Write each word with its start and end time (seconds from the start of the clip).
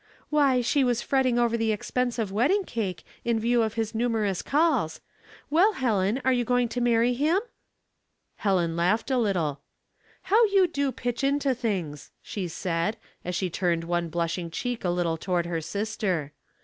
"Why, 0.31 0.61
she 0.61 0.83
was 0.83 1.03
fretting 1.03 1.37
over 1.37 1.55
the 1.55 1.71
expense 1.71 2.17
of 2.17 2.31
wedding 2.31 2.63
cake, 2.63 3.05
in 3.23 3.39
view 3.39 3.61
of 3.61 3.75
his 3.75 3.93
numerous 3.93 4.41
calls. 4.41 4.99
Well, 5.51 5.73
Helen, 5.73 6.19
are 6.25 6.33
you 6.33 6.43
going 6.43 6.69
to 6.69 6.81
marry 6.81 7.13
him?" 7.13 7.39
Helen 8.37 8.75
laughed 8.75 9.11
a 9.11 9.19
little." 9.19 9.61
How 10.23 10.43
you 10.45 10.65
do 10.65 10.91
pitch 10.91 11.23
into 11.23 11.53
things," 11.53 12.09
she 12.23 12.47
said, 12.47 12.97
as 13.23 13.35
she 13.35 13.51
turned 13.51 13.83
one 13.83 14.09
blushing 14.09 14.49
cheek 14.49 14.83
a 14.83 14.89
little 14.89 15.17
to 15.17 15.29
ward 15.29 15.45
her 15.45 15.61
sister. 15.61 16.33